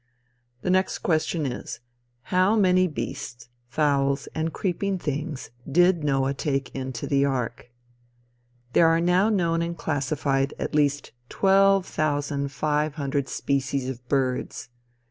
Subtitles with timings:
[0.63, 1.79] The next question is,
[2.33, 7.69] how many beasts, fowls and creeping things did Noah take into the ark?
[8.73, 14.69] There are now known and classified at least twelve thousand five hundred species of birds.